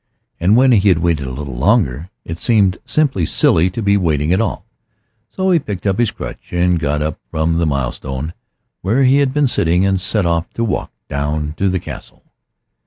And 0.39 0.55
when 0.55 0.71
he 0.71 0.87
had 0.89 0.97
waited 0.97 1.27
a 1.27 1.31
little 1.31 1.55
longer, 1.55 2.09
it 2.25 2.39
seemed 2.41 2.79
simply 2.85 3.23
silly 3.27 3.69
to 3.69 3.83
be 3.83 3.97
waiting 3.97 4.33
at 4.33 4.41
all. 4.41 4.65
So 5.29 5.51
he 5.51 5.59
picked 5.59 5.85
up 5.85 5.99
his 5.99 6.09
crutch 6.09 6.51
and 6.51 6.79
got 6.79 7.03
up 7.03 7.19
from 7.29 7.59
the 7.59 7.67
milestone 7.67 8.33
where 8.81 9.03
he 9.03 9.17
had 9.17 9.31
been 9.31 9.47
sitting 9.47 9.85
and 9.85 10.01
set 10.01 10.25
off 10.25 10.49
to 10.55 10.63
walk 10.63 10.91
down 11.07 11.53
to 11.57 11.69
the 11.69 11.79
Castle. 11.79 12.25